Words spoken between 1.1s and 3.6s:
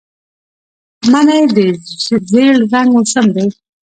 مني د زېړ رنګ موسم دی